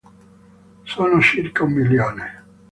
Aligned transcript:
Sono 0.81 1.21
circa 1.21 1.61
un 1.63 1.73
milione. 1.73 2.43